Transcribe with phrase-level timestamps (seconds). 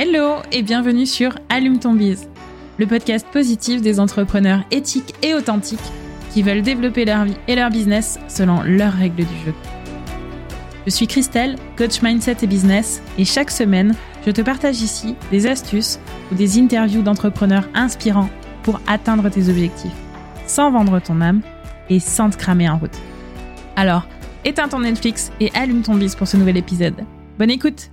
[0.00, 2.28] Hello et bienvenue sur Allume ton bise,
[2.78, 5.80] le podcast positif des entrepreneurs éthiques et authentiques
[6.30, 9.52] qui veulent développer leur vie et leur business selon leurs règles du jeu.
[10.86, 13.92] Je suis Christelle, coach mindset et business, et chaque semaine,
[14.24, 15.98] je te partage ici des astuces
[16.30, 18.30] ou des interviews d'entrepreneurs inspirants
[18.62, 19.90] pour atteindre tes objectifs,
[20.46, 21.40] sans vendre ton âme
[21.90, 22.96] et sans te cramer en route.
[23.74, 24.06] Alors,
[24.44, 27.04] éteins ton Netflix et allume ton bise pour ce nouvel épisode.
[27.36, 27.90] Bonne écoute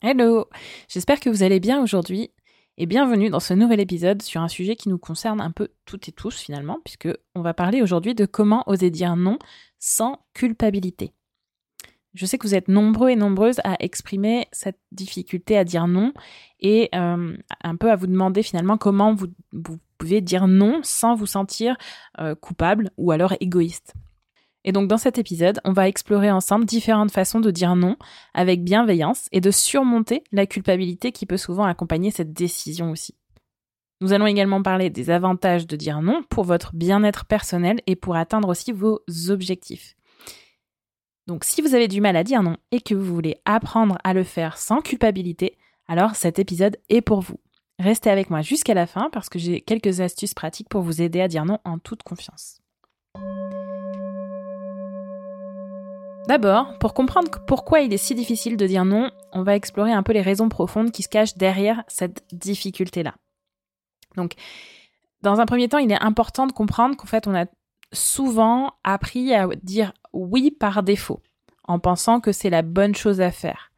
[0.00, 0.46] Hello
[0.88, 2.30] J'espère que vous allez bien aujourd'hui
[2.76, 6.08] et bienvenue dans ce nouvel épisode sur un sujet qui nous concerne un peu toutes
[6.08, 9.40] et tous finalement, puisque on va parler aujourd'hui de comment oser dire non
[9.80, 11.14] sans culpabilité.
[12.14, 16.12] Je sais que vous êtes nombreux et nombreuses à exprimer cette difficulté à dire non
[16.60, 19.26] et euh, un peu à vous demander finalement comment vous,
[19.98, 21.76] pouvez dire non sans vous sentir
[22.20, 23.94] euh, coupable ou alors égoïste.
[24.64, 27.96] Et donc dans cet épisode, on va explorer ensemble différentes façons de dire non
[28.34, 33.14] avec bienveillance et de surmonter la culpabilité qui peut souvent accompagner cette décision aussi.
[34.00, 38.16] Nous allons également parler des avantages de dire non pour votre bien-être personnel et pour
[38.16, 39.96] atteindre aussi vos objectifs.
[41.26, 44.14] Donc si vous avez du mal à dire non et que vous voulez apprendre à
[44.14, 47.40] le faire sans culpabilité, alors cet épisode est pour vous.
[47.78, 51.20] Restez avec moi jusqu'à la fin parce que j'ai quelques astuces pratiques pour vous aider
[51.20, 52.60] à dire non en toute confiance.
[56.28, 60.02] D'abord, pour comprendre pourquoi il est si difficile de dire non, on va explorer un
[60.02, 63.14] peu les raisons profondes qui se cachent derrière cette difficulté-là.
[64.14, 64.34] Donc,
[65.22, 67.46] dans un premier temps, il est important de comprendre qu'en fait, on a
[67.94, 71.22] souvent appris à dire oui par défaut,
[71.64, 73.72] en pensant que c'est la bonne chose à faire.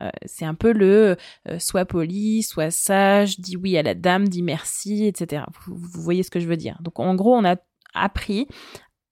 [0.00, 1.16] Euh, c'est un peu le
[1.48, 5.42] euh, sois poli, sois sage, dis oui à la dame, dis merci, etc.
[5.66, 6.78] vous, voyez ce que je veux dire.
[6.80, 7.56] Donc en gros, on a
[7.92, 8.46] appris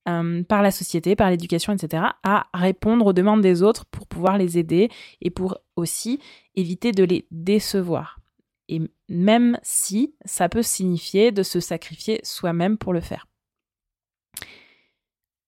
[0.09, 4.39] euh, par la société, par l'éducation, etc., à répondre aux demandes des autres pour pouvoir
[4.39, 4.89] les aider
[5.21, 6.21] et pour aussi
[6.55, 8.21] éviter de les décevoir.
[8.69, 13.27] Et même si ça peut signifier de se sacrifier soi-même pour le faire.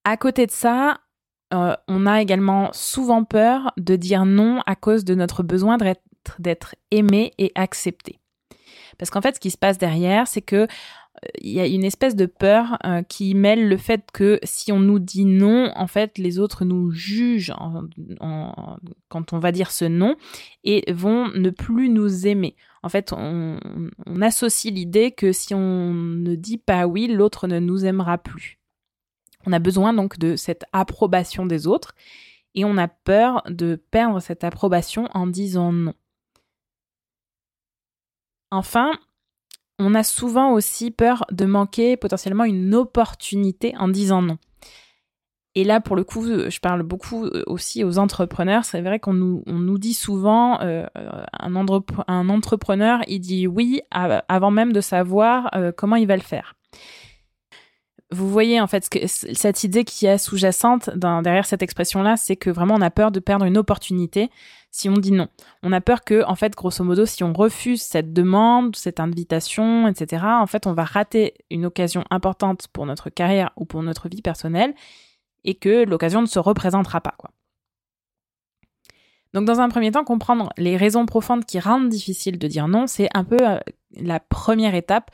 [0.05, 1.01] À côté de ça,
[1.53, 5.77] euh, on a également souvent peur de dire non à cause de notre besoin
[6.39, 8.19] d'être aimé et accepté.
[8.99, 10.67] Parce qu'en fait, ce qui se passe derrière, c'est que
[11.41, 14.81] il y a une espèce de peur euh, qui mêle le fait que si on
[14.81, 17.53] nous dit non, en fait, les autres nous jugent
[19.09, 20.17] quand on va dire ce non
[20.65, 22.56] et vont ne plus nous aimer.
[22.83, 23.59] En fait, on,
[24.06, 28.59] on associe l'idée que si on ne dit pas oui, l'autre ne nous aimera plus.
[29.47, 31.95] On a besoin donc de cette approbation des autres
[32.55, 35.95] et on a peur de perdre cette approbation en disant non.
[38.50, 38.93] Enfin,
[39.78, 44.39] on a souvent aussi peur de manquer potentiellement une opportunité en disant non.
[45.55, 48.65] Et là, pour le coup, je parle beaucoup euh, aussi aux entrepreneurs.
[48.65, 50.87] C'est vrai qu'on nous, dit souvent, euh,
[51.33, 56.55] un, entrepreneur, il dit oui avant même de savoir euh, comment il va le faire
[58.11, 62.77] vous voyez en fait cette idée qui est sous-jacente derrière cette expression-là, c'est que vraiment
[62.77, 64.31] on a peur de perdre une opportunité
[64.78, 65.28] si on dit non.
[65.62, 69.89] On a peur que, en fait, grosso modo, si on refuse cette demande, cette invitation,
[69.89, 74.09] etc., en fait, on va rater une occasion importante pour notre carrière ou pour notre
[74.09, 74.75] vie personnelle
[75.44, 77.31] et que l'occasion ne se représentera pas, quoi.
[79.34, 82.87] Donc, dans un premier temps, comprendre les raisons profondes qui rendent difficile de dire non,
[82.87, 83.59] c'est un peu euh,
[83.97, 85.11] la première étape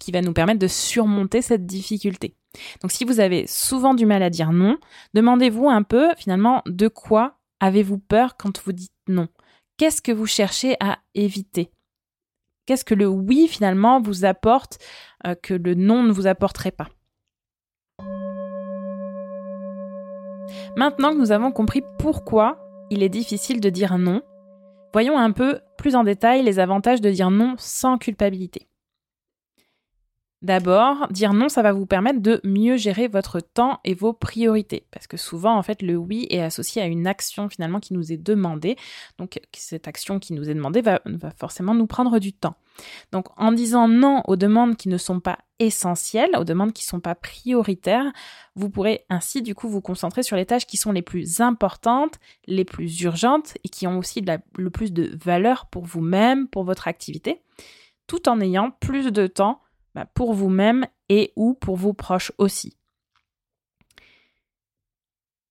[0.00, 2.34] qui va nous permettre de surmonter cette difficulté.
[2.82, 4.76] Donc si vous avez souvent du mal à dire non,
[5.14, 9.28] demandez-vous un peu finalement de quoi avez-vous peur quand vous dites non?
[9.78, 11.70] Qu'est-ce que vous cherchez à éviter?
[12.66, 14.78] Qu'est-ce que le oui finalement vous apporte
[15.26, 16.88] euh, que le non ne vous apporterait pas?
[20.76, 22.58] Maintenant que nous avons compris pourquoi
[22.90, 24.20] il est difficile de dire non,
[24.92, 28.68] voyons un peu plus en détail les avantages de dire non sans culpabilité.
[30.44, 34.86] D'abord, dire non, ça va vous permettre de mieux gérer votre temps et vos priorités.
[34.90, 38.12] Parce que souvent, en fait, le oui est associé à une action finalement qui nous
[38.12, 38.76] est demandée.
[39.16, 41.00] Donc, cette action qui nous est demandée va,
[41.38, 42.56] forcément nous prendre du temps.
[43.10, 46.88] Donc, en disant non aux demandes qui ne sont pas essentielles, aux demandes qui ne
[46.88, 48.12] sont pas prioritaires,
[48.54, 52.18] vous pourrez ainsi, du coup, vous concentrer sur les tâches qui sont les plus importantes,
[52.46, 54.22] les plus urgentes et qui ont aussi
[54.58, 57.40] le plus de valeur pour vous-même, pour votre activité,
[58.06, 59.62] tout en ayant plus de temps
[59.94, 62.76] bah, pour vous-même et ou pour vos proches aussi.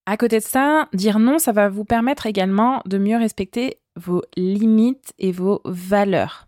[0.05, 4.21] À côté de ça, dire non, ça va vous permettre également de mieux respecter vos
[4.35, 6.47] limites et vos valeurs.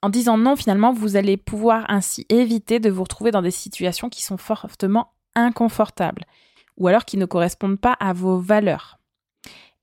[0.00, 4.08] En disant non, finalement, vous allez pouvoir ainsi éviter de vous retrouver dans des situations
[4.08, 6.24] qui sont fortement inconfortables
[6.76, 8.98] ou alors qui ne correspondent pas à vos valeurs.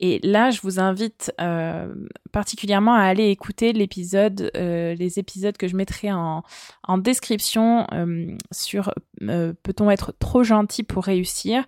[0.03, 1.93] Et là, je vous invite euh,
[2.31, 6.43] particulièrement à aller écouter l'épisode, euh, les épisodes que je mettrai en,
[6.83, 11.63] en description euh, sur peut-on être trop gentil pour réussir,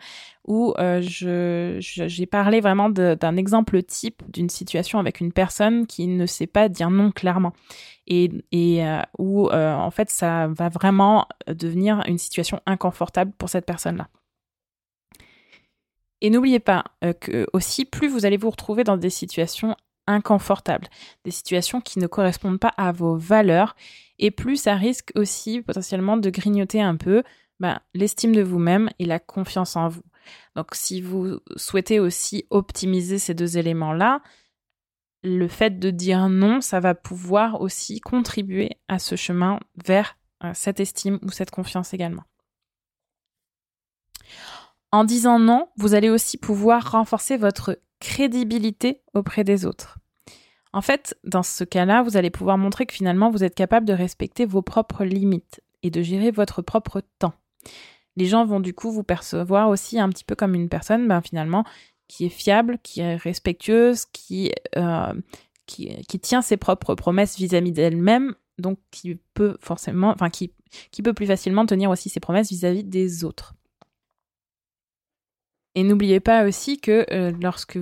[0.48, 6.26] où je, j'ai parlé vraiment d'un exemple type d'une situation avec une personne qui ne
[6.26, 7.54] sait pas dire non clairement.
[8.08, 8.84] Et, et
[9.20, 14.08] où en fait ça va vraiment devenir une situation inconfortable pour cette personne-là.
[16.24, 19.76] Et n'oubliez pas euh, que aussi, plus vous allez vous retrouver dans des situations
[20.08, 20.88] inconfortables,
[21.26, 23.76] des situations qui ne correspondent pas à vos valeurs,
[24.20, 27.24] et plus ça risque aussi potentiellement de grignoter un peu
[27.60, 30.04] ben, l'estime de vous-même et la confiance en vous.
[30.56, 34.22] Donc si vous souhaitez aussi optimiser ces deux éléments-là,
[35.24, 40.52] le fait de dire non, ça va pouvoir aussi contribuer à ce chemin vers euh,
[40.54, 42.24] cette estime ou cette confiance également.
[44.94, 49.98] En disant non, vous allez aussi pouvoir renforcer votre crédibilité auprès des autres.
[50.72, 53.94] En fait, dans ce cas-là, vous allez pouvoir montrer que finalement, vous êtes capable de
[53.94, 57.34] respecter vos propres limites et de gérer votre propre temps.
[58.18, 61.22] Les gens vont du coup vous percevoir aussi un petit peu comme une personne, ben,
[61.22, 61.66] finalement,
[62.08, 65.14] qui est fiable, qui est respectueuse, qui, euh,
[66.22, 70.52] tient ses propres promesses vis-à-vis d'elle-même, donc qui peut forcément, enfin, qui
[71.04, 73.56] peut plus facilement tenir aussi ses promesses vis-à-vis des autres.
[75.76, 77.80] Et n'oubliez pas aussi que euh, lorsque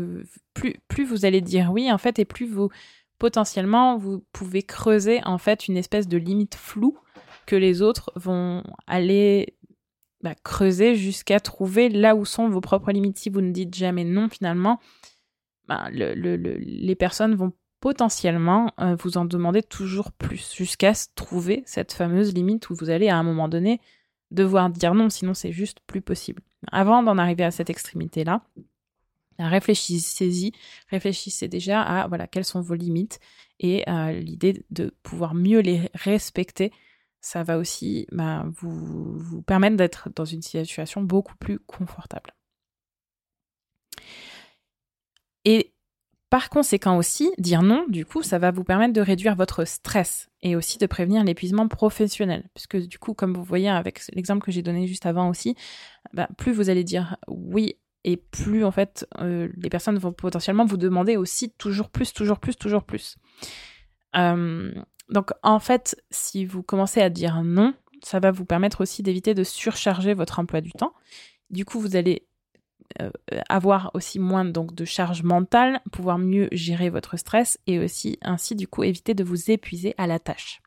[0.53, 2.69] plus, vous allez dire oui, en fait, et plus vous
[3.19, 6.97] potentiellement vous pouvez creuser en fait une espèce de limite floue
[7.45, 9.55] que les autres vont aller
[10.23, 13.19] bah, creuser jusqu'à trouver là où sont vos propres limites.
[13.19, 14.79] Si vous ne dites jamais non, finalement,
[15.67, 21.63] bah, le, le, les personnes vont potentiellement euh, vous en demander toujours plus jusqu'à trouver
[21.65, 23.81] cette fameuse limite où vous allez à un moment donné
[24.29, 26.41] devoir dire non, sinon c'est juste plus possible.
[26.71, 28.43] Avant d'en arriver à cette extrémité-là,
[29.39, 30.51] réfléchissez-y,
[30.89, 33.19] réfléchissez déjà à voilà quelles sont vos limites
[33.59, 36.71] et euh, l'idée de pouvoir mieux les respecter,
[37.21, 42.33] ça va aussi bah, vous, vous permettre d'être dans une situation beaucoup plus confortable.
[45.45, 45.73] Et
[46.31, 50.29] par conséquent aussi, dire non, du coup, ça va vous permettre de réduire votre stress
[50.41, 52.49] et aussi de prévenir l'épuisement professionnel.
[52.53, 55.55] Puisque du coup, comme vous voyez avec l'exemple que j'ai donné juste avant aussi,
[56.13, 60.65] bah, plus vous allez dire oui et plus en fait euh, les personnes vont potentiellement
[60.65, 63.17] vous demander aussi toujours plus, toujours plus, toujours plus.
[64.15, 64.73] Euh,
[65.09, 67.73] donc en fait, si vous commencez à dire non,
[68.03, 70.93] ça va vous permettre aussi d'éviter de surcharger votre emploi du temps.
[71.49, 72.25] Du coup, vous allez
[73.01, 73.11] euh,
[73.49, 78.55] avoir aussi moins donc de charge mentale, pouvoir mieux gérer votre stress et aussi ainsi
[78.55, 80.60] du coup éviter de vous épuiser à la tâche.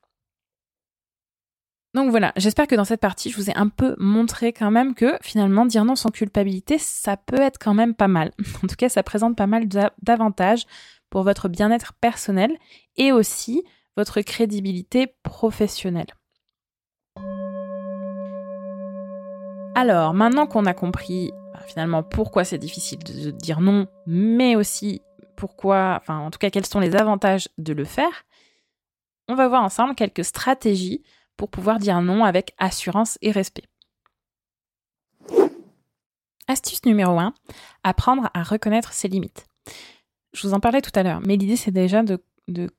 [1.95, 4.95] Donc voilà, j'espère que dans cette partie, je vous ai un peu montré quand même
[4.95, 8.33] que finalement dire non sans culpabilité, ça peut être quand même pas mal.
[8.65, 9.69] En tout cas, ça présente pas mal
[10.03, 10.67] d'avantages
[11.09, 12.57] pour votre bien-être personnel
[12.97, 13.63] et aussi
[13.97, 16.09] votre crédibilité professionnelle.
[19.77, 21.33] Alors, maintenant qu'on a compris
[21.67, 25.01] finalement pourquoi c'est difficile de dire non, mais aussi
[25.37, 28.25] pourquoi, enfin en tout cas quels sont les avantages de le faire,
[29.29, 31.03] on va voir ensemble quelques stratégies
[31.37, 33.65] pour pouvoir dire non avec assurance et respect.
[36.47, 37.33] Astuce numéro 1,
[37.85, 39.47] apprendre à reconnaître ses limites.
[40.35, 42.21] Je vous en parlais tout à l'heure, mais l'idée c'est déjà de,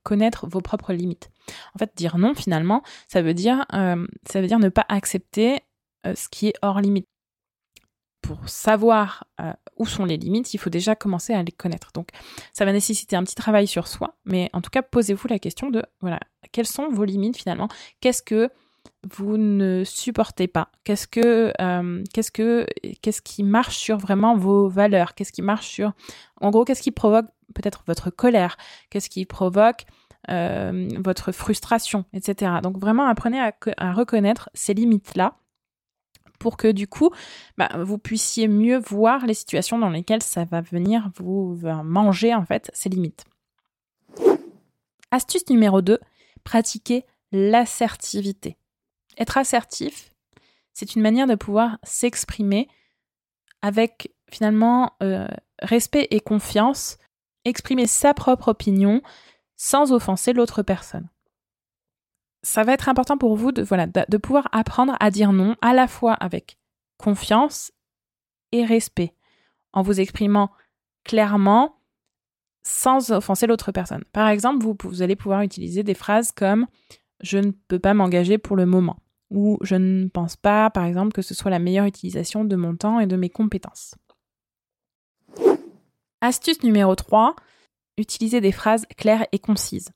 [0.04, 1.32] connaître vos propres limites.
[1.74, 3.96] En fait, dire non finalement, ça veut dire, euh,
[4.36, 5.62] ne pas accepter
[6.06, 7.08] euh, ce qui est hors limite
[8.26, 11.92] pour savoir euh, où sont les limites, il faut déjà commencer à les connaître.
[11.94, 12.10] Donc,
[12.54, 15.70] ça va nécessiter un petit travail sur soi, mais en tout cas, posez-vous la question
[15.70, 16.20] de, voilà,
[16.52, 17.68] quelles sont vos limites finalement?
[18.02, 18.50] Qu'est-ce que
[19.16, 20.70] vous ne supportez pas?
[20.84, 22.66] Qu'est-ce que, euh, qu'est-ce que,
[23.02, 25.14] qu'est-ce qui marche sur vraiment vos valeurs?
[25.14, 25.94] Qu'est-ce qui marche sur,
[26.42, 28.58] en gros, qu'est-ce qui provoque peut-être votre colère?
[28.90, 29.86] Qu'est-ce qui provoque
[30.30, 32.54] euh, votre frustration, etc.
[32.64, 35.36] Donc vraiment, apprenez à reconnaître ces limites-là
[36.40, 37.12] pour que du coup,
[37.58, 42.46] bah, vous puissiez mieux voir les situations dans lesquelles ça va venir vous manger en
[42.46, 43.26] fait ces limites.
[45.12, 46.00] Astuce numéro 2,
[46.44, 48.58] pratiquer l'assertivité.
[49.18, 50.12] Être assertif,
[50.74, 52.68] c'est une manière de pouvoir s'exprimer
[53.62, 55.28] avec finalement euh,
[55.62, 56.98] respect et confiance,
[57.46, 59.02] exprimer sa propre opinion
[59.56, 61.08] sans offenser l'autre personne
[62.46, 65.74] ça va être important pour vous de, voilà, de, pouvoir apprendre à dire non à
[65.74, 66.60] la fois avec
[66.98, 67.72] confiance
[68.52, 69.16] et respect,
[69.74, 70.52] en vous exprimant
[71.04, 71.80] clairement
[72.64, 74.04] sans offenser l'autre personne.
[74.14, 76.68] Par exemple, vous, vous allez pouvoir utiliser des phrases comme
[77.20, 78.98] je ne peux pas m'engager pour le moment
[79.32, 82.76] ou je ne pense pas, par exemple, que ce soit la meilleure utilisation de mon
[82.76, 83.96] temps et de mes compétences.
[86.22, 87.36] Astuce numéro 3,
[87.98, 89.90] utilisez des phrases claires et concises.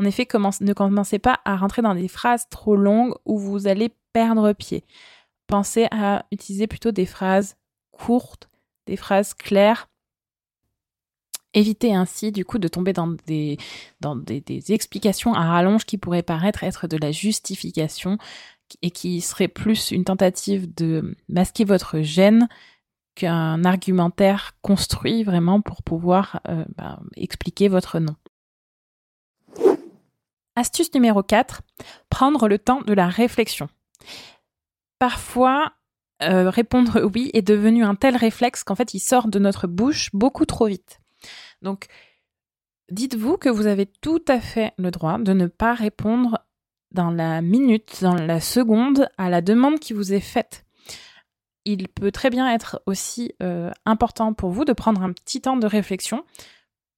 [0.00, 0.26] En effet,
[0.62, 4.82] ne commencez pas à rentrer dans des phrases trop longues où vous allez perdre pied.
[5.46, 7.58] Pensez à utiliser plutôt des phrases
[7.92, 8.48] courtes,
[8.86, 9.90] des phrases claires.
[11.52, 13.58] Évitez ainsi du coup de tomber dans des,
[14.70, 18.16] explications à rallonge qui pourraient paraître être de la justification
[18.80, 22.48] et qui seraient plus une tentative de masquer votre gêne
[23.16, 28.16] qu'un argumentaire construit vraiment pour pouvoir euh, bah, expliquer votre nom.
[30.56, 31.62] Astuce numéro 4,
[32.08, 33.68] prendre le temps de la réflexion.
[34.98, 35.72] Parfois,
[36.22, 40.10] euh, répondre oui est devenu un tel réflexe qu'en fait il sort de notre bouche
[40.12, 41.00] beaucoup trop vite.
[41.62, 41.86] Donc,
[42.90, 46.38] dites-vous que vous avez tout à fait le droit de ne pas répondre
[46.92, 50.64] dans la minute, dans la seconde à la demande qui vous est faite.
[51.64, 55.56] Il peut très bien être aussi euh, important pour vous de prendre un petit temps
[55.56, 56.24] de réflexion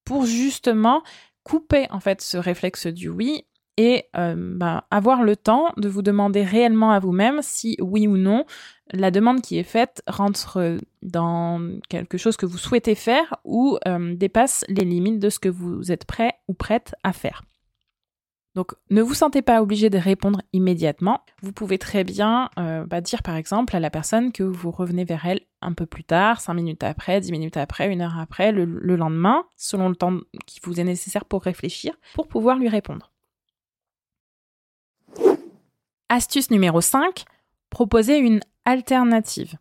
[0.05, 1.03] pour justement
[1.43, 3.45] couper en fait ce réflexe du oui
[3.77, 8.17] et euh, bah, avoir le temps de vous demander réellement à vous-même si oui ou
[8.17, 8.45] non
[8.91, 11.59] la demande qui est faite rentre dans
[11.89, 15.91] quelque chose que vous souhaitez faire ou euh, dépasse les limites de ce que vous
[15.91, 17.43] êtes prêt ou prête à faire.
[18.55, 21.21] Donc ne vous sentez pas obligé de répondre immédiatement.
[21.41, 25.05] Vous pouvez très bien euh, bah, dire par exemple à la personne que vous revenez
[25.05, 28.51] vers elle un peu plus tard, 5 minutes après, 10 minutes après, une heure après,
[28.51, 33.11] le lendemain, selon le temps qui vous est nécessaire pour réfléchir, pour pouvoir lui répondre.
[36.09, 37.23] Astuce numéro 5,
[37.69, 39.57] proposer une alternative.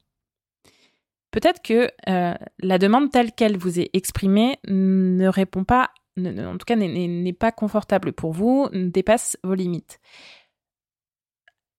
[1.30, 6.64] Peut-être que euh, la demande telle qu'elle vous est exprimée ne répond pas, en tout
[6.66, 10.00] cas n'est pas confortable pour vous, dépasse vos limites.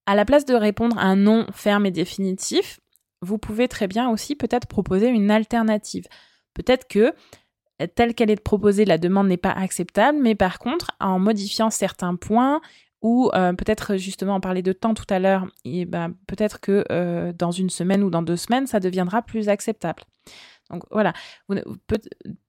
[0.06, 2.80] À la place de répondre un non ferme et définitif,
[3.22, 6.04] vous pouvez très bien aussi peut-être proposer une alternative.
[6.52, 7.14] Peut-être que
[7.94, 12.14] telle qu'elle est proposée, la demande n'est pas acceptable, mais par contre, en modifiant certains
[12.14, 12.60] points
[13.02, 17.32] ou euh, peut-être justement en parler de temps tout à l'heure, ben, peut-être que euh,
[17.32, 20.02] dans une semaine ou dans deux semaines, ça deviendra plus acceptable.
[20.70, 21.12] Donc voilà,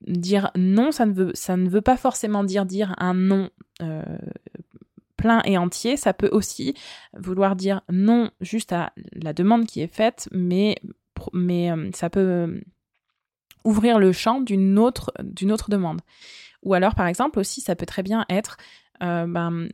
[0.01, 3.49] dire non, ça ne, veut, pas forcément dire dire un non
[3.81, 4.03] euh,
[5.17, 6.75] plein et entier, ça peut aussi
[7.17, 10.75] vouloir dire non juste à la demande qui est faite, mais,
[11.33, 12.61] mais ça peut
[13.65, 16.01] ouvrir le champ d'une autre, d'une autre demande.
[16.63, 18.57] Ou alors, par exemple, aussi, ça peut très bien être
[19.03, 19.67] euh, ben,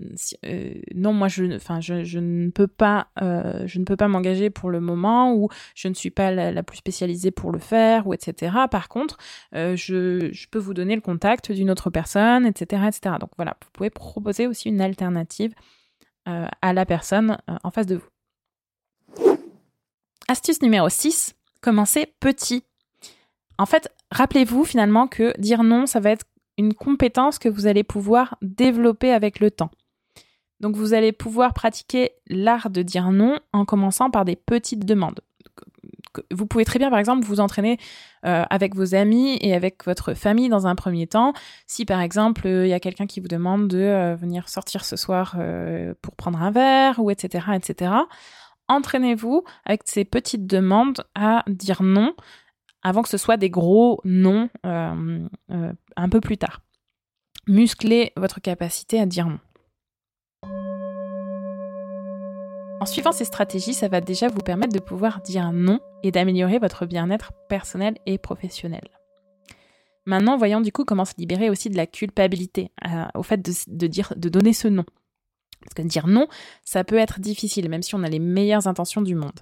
[0.45, 4.79] euh, non, moi, je, ne peux pas, euh, je ne peux pas m'engager pour le
[4.79, 8.55] moment, ou je ne suis pas la, plus spécialisée pour le faire, ou etc.
[8.69, 9.17] Par contre,
[9.53, 13.15] je, je, peux vous donner le contact d'une autre personne, etc., etc.
[13.19, 15.53] Donc voilà, vous pouvez proposer aussi une alternative
[16.25, 19.37] à la personne en face de vous.
[20.27, 22.63] Astuce numéro 6, commencez petit.
[23.57, 26.25] En fait, rappelez-vous finalement que dire non, ça va être
[26.57, 29.71] une compétence que vous allez pouvoir développer avec le temps.
[30.61, 35.21] Donc vous allez pouvoir pratiquer l'art de dire non en commençant par des petites demandes.
[36.29, 37.79] Vous pouvez très bien, par exemple, vous entraîner
[38.25, 41.33] euh, avec vos amis et avec votre famille dans un premier temps.
[41.67, 44.97] Si, par exemple, il y a quelqu'un qui vous demande de euh, venir sortir ce
[44.97, 47.93] soir euh, pour prendre un verre, ou etc., etc.,
[48.67, 52.13] entraînez-vous avec ces petites demandes à dire non
[52.83, 56.61] avant que ce soit des gros noms euh, euh, un peu plus tard.
[57.47, 59.39] Musclez votre capacité à dire non.
[62.79, 66.57] En suivant ces stratégies, ça va déjà vous permettre de pouvoir dire non et d'améliorer
[66.57, 68.81] votre bien-être personnel et professionnel.
[70.05, 73.51] Maintenant, voyons du coup comment se libérer aussi de la culpabilité euh, au fait de,
[73.67, 74.85] de donner ce nom.
[75.61, 76.27] Parce que dire non,
[76.63, 79.39] ça peut être difficile, même si on a les meilleures intentions du monde.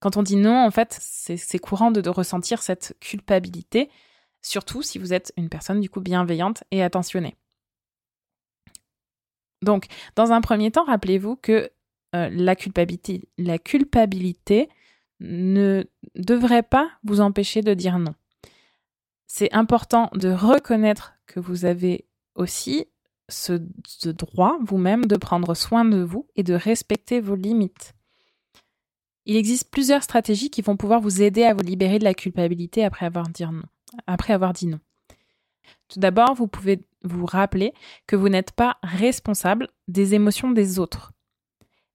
[0.00, 3.90] Quand on dit non, en fait, c'est courant de, ressentir cette culpabilité,
[4.42, 7.36] surtout si vous êtes une personne du coup bienveillante et attentionnée.
[9.62, 11.70] Donc, dans un premier temps, rappelez-vous que
[12.14, 14.68] euh, la, culpabilité, la culpabilité
[15.18, 18.14] ne devrait pas vous empêcher de dire non.
[19.26, 22.86] C'est important de reconnaître que vous avez aussi
[23.28, 27.94] ce droit vous-même de prendre soin de vous et de respecter vos limites.
[29.28, 32.82] Il existe plusieurs stratégies qui vont pouvoir vous aider à vous libérer de la culpabilité
[32.82, 33.62] après avoir, dit non.
[34.06, 34.80] Après avoir dit non.
[35.88, 37.74] Tout d'abord, vous pouvez vous rappeler
[38.06, 41.12] que vous n'êtes pas responsable des émotions des autres.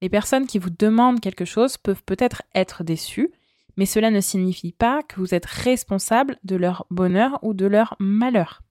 [0.03, 3.31] Les personnes qui vous demandent quelque chose peuvent peut-être être déçues,
[3.77, 7.95] mais cela ne signifie pas que vous êtes responsable de leur bonheur ou de leur
[7.97, 8.61] malheur.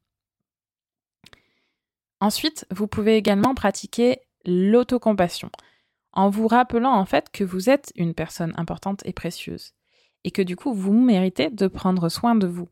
[2.20, 5.50] Ensuite, vous pouvez également pratiquer l'autocompassion
[6.12, 9.74] en vous rappelant en fait que vous êtes une personne importante et précieuse
[10.24, 12.68] et que du coup vous méritez de prendre soin de vous.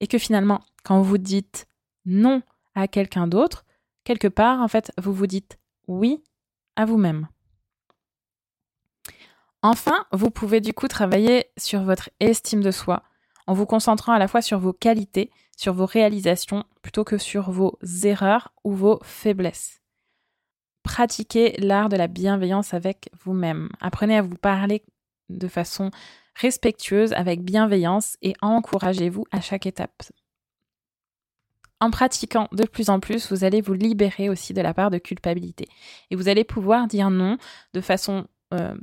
[0.00, 1.66] Et que finalement, quand vous dites
[2.04, 2.42] non
[2.74, 3.64] à quelqu'un d'autre,
[4.04, 6.22] quelque part, en fait, vous vous dites oui
[6.76, 7.28] à vous-même.
[9.62, 13.04] Enfin, vous pouvez du coup travailler sur votre estime de soi
[13.46, 17.50] en vous concentrant à la fois sur vos qualités, sur vos réalisations, plutôt que sur
[17.50, 19.81] vos erreurs ou vos faiblesses.
[20.92, 23.70] Pratiquez l'art de la bienveillance avec vous-même.
[23.80, 24.82] Apprenez à vous parler
[25.30, 25.90] de façon
[26.34, 30.02] respectueuse, avec bienveillance et encouragez-vous à chaque étape.
[31.80, 34.98] En pratiquant de plus en plus, vous allez vous libérer aussi de la part de
[34.98, 35.66] culpabilité.
[36.10, 37.38] Et vous allez pouvoir dire non
[37.72, 38.74] de façon euh,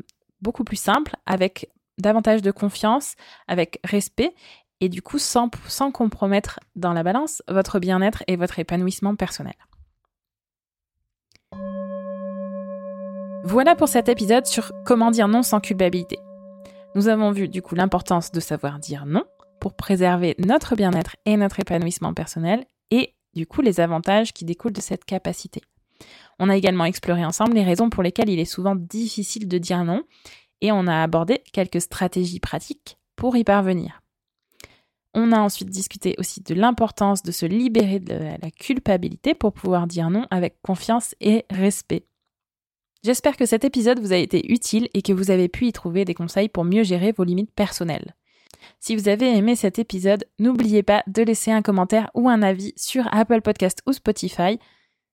[0.41, 3.13] beaucoup plus simple, avec davantage de confiance,
[3.47, 4.33] avec respect,
[4.79, 9.53] et du coup sans, sans compromettre dans la balance votre bien-être et votre épanouissement personnel.
[13.45, 16.19] Voilà pour cet épisode sur comment dire non sans culpabilité.
[16.95, 19.23] Nous avons vu du coup l'importance de savoir dire non
[19.61, 24.73] pour préserver notre bien-être et notre épanouissement personnel et du coup les avantages qui découlent
[24.73, 25.61] de cette capacité.
[26.37, 29.85] On a également exploré ensemble les raisons pour lesquelles il est souvent difficile de dire
[29.85, 30.03] non
[30.59, 34.01] et on a abordé quelques stratégies pratiques pour y parvenir.
[35.13, 39.87] On a ensuite discuté aussi de l'importance de se libérer de la culpabilité pour pouvoir
[39.87, 42.05] dire non avec confiance et respect.
[43.03, 46.03] J'espère que cet épisode vous a été utile et que vous avez pu y trouver
[46.03, 48.15] des conseils pour mieux gérer vos limites personnelles.
[48.79, 52.73] Si vous avez aimé cet épisode, n'oubliez pas de laisser un commentaire ou un avis
[52.75, 54.59] sur Apple Podcast ou Spotify.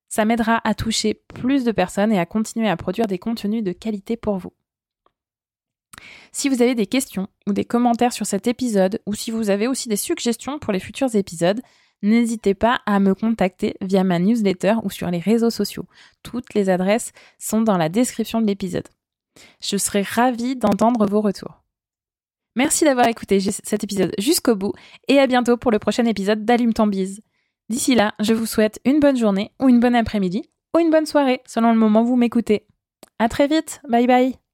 [0.09, 3.73] Ça m'aidera à toucher plus de personnes et à continuer à produire des contenus de
[3.73, 4.53] qualité pour vous.
[6.33, 9.69] Si vous avez des questions ou des commentaires sur cet épisode ou si vous avez
[9.69, 11.63] aussi des suggestions pour les futurs épisodes,
[12.07, 15.87] n'hésitez pas à me contacter via ma newsletter ou sur les réseaux sociaux.
[16.23, 18.89] Toutes les adresses sont dans la description de l'épisode.
[19.61, 21.63] Je serai ravie d'entendre vos retours.
[22.55, 24.73] Merci d'avoir écouté cet épisode jusqu'au bout
[25.09, 27.21] et à bientôt pour le prochain épisode d'Allume ton bise.
[27.69, 31.07] D'ici là, je vous souhaite une bonne journée ou une bonne après-midi ou une bonne
[31.07, 32.67] soirée selon le moment où vous m'écoutez.
[33.19, 34.46] À très vite, bye bye